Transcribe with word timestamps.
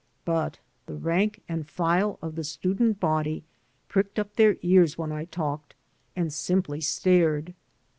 But 0.25 0.57
the 0.87 0.95
rank 0.95 1.43
and 1.47 1.69
file 1.69 2.17
of 2.23 2.33
the 2.33 2.43
student 2.43 2.99
body 2.99 3.43
pricked 3.87 4.17
up 4.17 4.35
their 4.35 4.57
ears 4.63 4.97
when 4.97 5.11
I 5.11 5.25
talked 5.25 5.75
and 6.15 6.33
simply 6.33 6.81
stared. 6.81 7.53